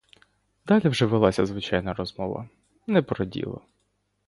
[0.65, 2.49] Далі вже велася звичайна розмова,
[2.87, 3.61] не про діло.